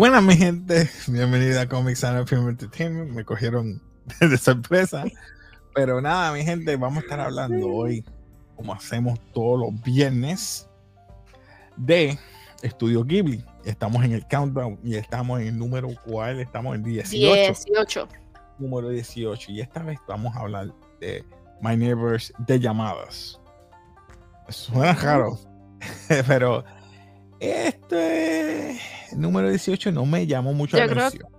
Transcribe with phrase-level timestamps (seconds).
[0.00, 0.88] Buenas, mi gente.
[1.08, 3.10] Bienvenida a Comics and Film Entertainment.
[3.10, 3.82] Me cogieron
[4.18, 5.04] de sorpresa.
[5.74, 8.02] Pero nada, mi gente, vamos a estar hablando hoy,
[8.56, 10.66] como hacemos todos los viernes,
[11.76, 12.18] de
[12.62, 13.44] Estudio Ghibli.
[13.66, 16.40] Estamos en el countdown y estamos en el número cuál?
[16.40, 17.34] Estamos en 18.
[17.34, 18.08] 18.
[18.58, 19.52] Número 18.
[19.52, 21.22] Y esta vez vamos a hablar de
[21.60, 23.38] My Neighbors de llamadas.
[24.48, 25.38] Suena raro,
[26.26, 26.64] pero
[27.38, 28.80] este
[29.16, 31.30] número 18 no me llamó mucho la Yo creo- atención.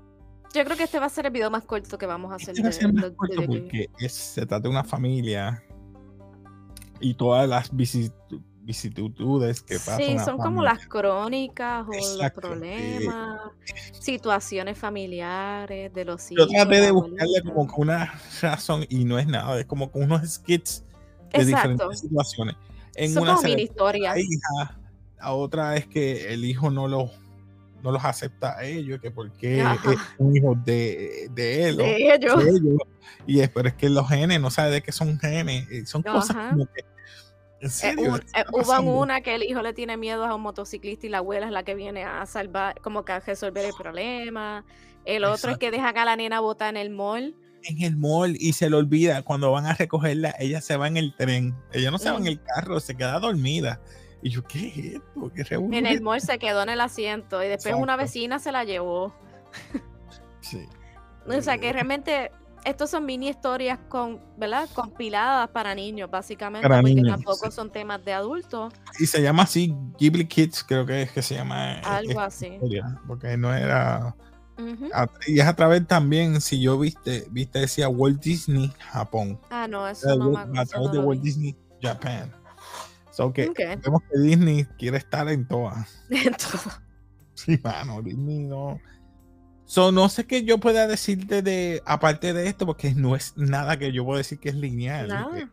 [0.53, 2.49] Yo creo que este va a ser el video más corto que vamos a hacer.
[2.49, 4.69] Este va a de- ser más de- de- corto de- porque es- se trata de
[4.69, 5.63] una familia
[6.99, 8.13] y todas las visit-
[8.63, 9.97] vicisitudes que pasan.
[10.01, 13.39] Sí, son como las crónicas o Exacto, los problemas,
[13.99, 16.49] situaciones familiares de los Yo hijos.
[16.49, 20.83] traté de buscarle como una razón y no es nada, es como unos skits
[21.33, 21.45] de Exacto.
[21.45, 22.55] diferentes situaciones.
[22.95, 24.17] En Son una como mini historias.
[25.19, 27.09] a otra es que el hijo no los
[27.83, 29.91] no los acepta a ellos, que porque Ajá.
[29.93, 31.77] es un hijo de, de él.
[31.77, 32.43] De ellos.
[32.43, 32.77] de ellos.
[33.27, 36.03] Y es, pero es que los genes, no sabe de qué son genes, eh, son
[36.03, 36.81] cosas como que.
[37.61, 40.33] En Eh, serio, un- ¿qué eh, hubo una que el hijo le tiene miedo a
[40.33, 43.63] un motociclista y la abuela es la que viene a salvar, como que a resolver
[43.65, 44.65] el problema.
[45.05, 47.35] El otro es que dejan a la nena botar en el mall.
[47.63, 50.97] en el mall y se le olvida cuando van a recogerla, ella se va en
[50.97, 53.79] el tren, ella no se va en el carro, se queda dormida.
[54.23, 55.31] Y yo, ¿qué es esto?
[55.33, 58.63] ¿Qué En el mall se quedó en el asiento y después una vecina se la
[58.63, 59.13] llevó.
[60.41, 60.67] Sí.
[61.27, 61.73] O sea que Eh.
[61.73, 62.31] realmente
[62.63, 64.67] estos son mini historias con, ¿verdad?
[64.73, 67.51] Compiladas para niños, básicamente, Para porque niños, tampoco sí.
[67.55, 71.35] son temas de adultos, Y se llama así Ghibli Kids, creo que es que se
[71.35, 71.77] llama.
[71.77, 72.47] eh, algo así.
[72.47, 74.15] historia, Porque no era.
[75.25, 79.39] Y es a través también, si yo viste, viste, decía Walt Disney Japón.
[79.49, 80.61] Ah, no, Era eso no me Walt- acuerdo.
[80.61, 81.21] a través no de Walt.
[81.23, 82.31] Disney Japan.
[83.11, 83.59] So que Ok.
[83.83, 86.03] vemos que Disney quiere estar en todas.
[86.09, 86.79] Entonces,
[87.33, 88.79] Sí, mano, Disney no.
[89.65, 93.77] So, no sé qué yo pueda decirte de, aparte de esto, porque no es nada
[93.79, 95.07] que yo pueda decir que es lineal.
[95.07, 95.49] Nada.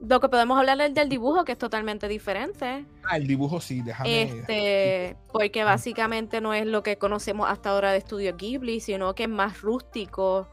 [0.00, 2.84] Lo que podemos hablar es del dibujo, que es totalmente diferente.
[3.08, 4.22] ah, el dibujo sí, déjame.
[4.24, 9.22] Este, porque básicamente no es lo que conocemos hasta ahora de Estudio Ghibli, sino que
[9.24, 10.48] es más rústico.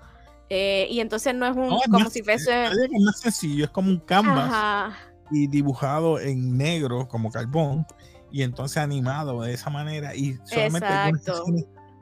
[0.50, 2.66] eh, y entonces no es un No, como más- si fuese.
[2.66, 2.72] es
[3.04, 4.98] más sencillo, es como un canvas Ajá.
[5.34, 7.86] Y dibujado en negro como carbón
[8.32, 10.88] y entonces animado de esa manera y solamente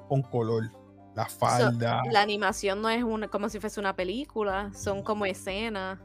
[0.08, 0.72] con color.
[1.16, 2.04] La So, falda.
[2.10, 6.00] la animación no es una, como si fuese una película, son como escenas.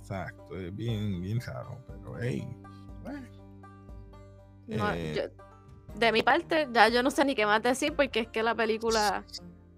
[0.00, 2.48] Exacto, es bien, bien raro, pero hey.
[3.04, 3.28] bueno.
[4.66, 5.44] No, Eh, yo-
[5.98, 8.54] de mi parte, ya yo no sé ni qué más decir porque es que la
[8.54, 9.24] película.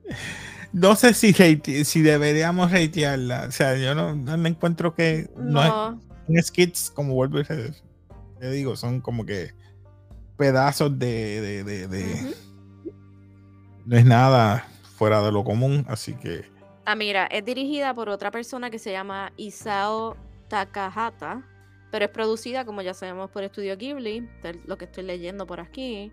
[0.74, 3.44] No sé si, si deberíamos ratearla.
[3.46, 8.50] O sea, yo no, no me encuentro que No, un skits, como vuelvo y te
[8.50, 9.52] digo, son como que
[10.36, 12.34] pedazos de, de, de-
[13.86, 14.66] no es nada
[14.96, 16.50] fuera de lo común, así que
[16.84, 20.16] Ah, mira, es dirigida por otra persona que se llama Isao
[20.48, 21.46] Takahata,
[21.92, 24.28] pero es producida, como ya sabemos, por Estudio Ghibli,
[24.66, 26.10] lo que estoy leyendo por aquí.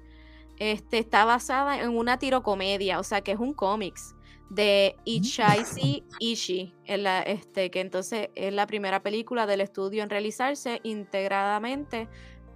[0.59, 4.13] Este, está basada en una tirocomedia, o sea que es un cómics
[4.49, 10.79] de Ishii, en la- este, que entonces es la primera película del estudio en realizarse
[10.83, 12.07] integradamente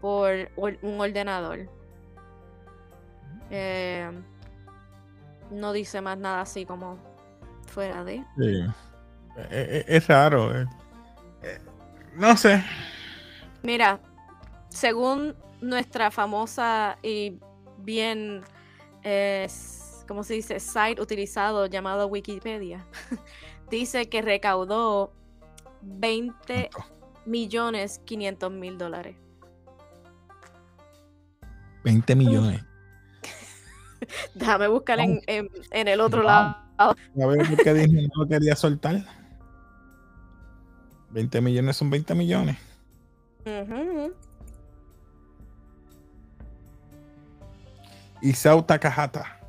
[0.02, 1.70] por or- un ordenador.
[3.52, 4.10] Eh,
[5.52, 6.98] no dice más nada así como
[7.68, 8.24] fuera de.
[8.38, 8.64] sí.
[9.36, 10.56] Eh, eh, es, raro.
[10.56, 10.66] eh.
[12.16, 12.64] No sé.
[13.64, 14.00] Mira,
[14.70, 17.40] según nuestra famosa y
[17.80, 18.44] bien,
[19.04, 19.48] eh,
[20.08, 20.60] ¿cómo se dice?
[20.60, 22.86] Site utilizado llamado Wikipedia,
[23.70, 25.14] dice que recaudó
[25.82, 26.70] 20
[27.26, 29.16] millones 500 mil dólares.
[31.84, 32.64] 20 millones.
[34.36, 36.56] Déjame buscar en, en- en el otro lado.
[36.78, 39.04] A ver por qué Disney no lo quería soltar.
[41.12, 42.58] 20 millones son 20 millones.
[43.46, 44.14] Ujú.
[48.22, 49.40] Isao Takahata.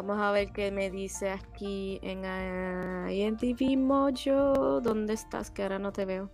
[0.00, 4.80] Vamos a ver qué me dice aquí en ah, IMDb Mojo.
[4.80, 5.50] ¿Dónde estás?
[5.50, 6.30] Que ahora no te veo.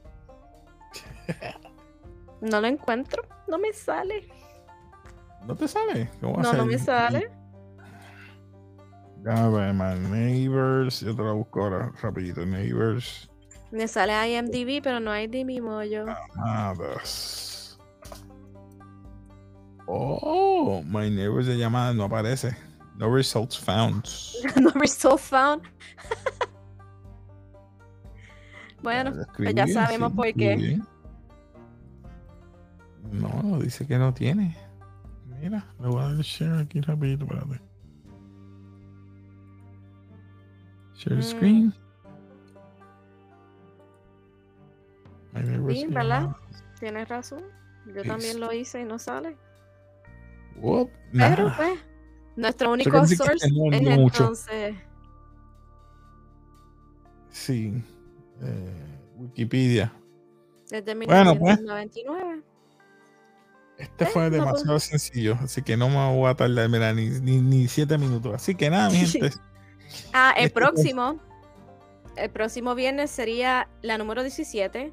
[2.40, 3.24] No lo encuentro.
[3.48, 4.28] No me sale.
[5.46, 6.08] ¿No te sale?
[6.20, 7.30] ¿Cómo No, no me sale.
[9.26, 11.00] A ver, my neighbors.
[11.00, 12.44] Yo te la busco ahora rapidito.
[12.46, 13.28] Neighbors.
[13.72, 15.82] Me sale IMDb, pero no hay DB Mojo.
[15.82, 17.78] Llamadas.
[19.86, 22.54] Oh, my neighbors de llamada no aparece.
[22.98, 24.04] No results found.
[24.56, 25.62] no result found.
[28.82, 30.80] bueno, lo pues ya bien, sabemos sí, por qué.
[33.12, 34.56] No, dice que no tiene.
[35.40, 37.60] Mira, le voy a dar share aquí rapidito, espérate.
[40.94, 41.22] Share Mm.
[41.22, 41.74] screen.
[45.68, 46.30] Sí, ¿verdad?
[46.80, 47.42] Tienes razón.
[47.94, 49.36] Yo también lo hice y no sale.
[50.56, 51.56] Whoop, Pero nada.
[51.56, 51.78] pues,
[52.36, 54.22] nuestro único source no es mucho.
[54.22, 54.76] entonces.
[57.30, 57.82] Sí.
[58.42, 59.92] eh, Wikipedia.
[60.70, 61.58] Desde Bueno, pues.
[61.60, 62.42] 1999.
[63.78, 67.08] Este Eh, fue no, demasiado sencillo, así que no me voy a tardar, mira, ni,
[67.20, 68.34] ni, ni siete minutos.
[68.34, 69.30] Así que nada, mi gente.
[70.12, 71.20] Ah, el Este, próximo.
[72.16, 74.90] El próximo viernes sería la número 17.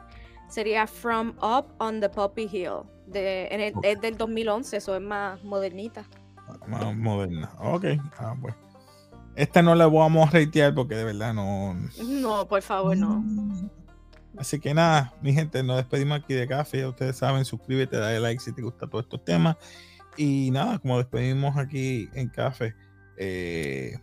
[0.49, 2.83] Sería From Up on the Poppy Hill.
[3.07, 3.85] De, en el- Ok.
[3.85, 6.05] Es del 2011, eso es más modernita.
[6.67, 7.51] Más moderna.
[7.59, 7.85] Ok.
[8.17, 8.55] Ah, pues.
[9.35, 11.75] Esta no la vamos a ratear porque de verdad no.
[12.07, 13.23] No, por favor, no.
[14.37, 16.79] Así que nada, mi gente, nos despedimos aquí de café.
[16.79, 19.57] Ya ustedes saben, suscríbete, dale like si te gustan todos estos temas.
[20.17, 22.75] Y nada, como despedimos aquí en café.
[23.17, 23.97] Eh,